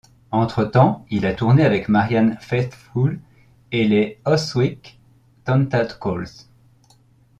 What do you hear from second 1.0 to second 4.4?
il a tourné avec Marianne Faithfull et les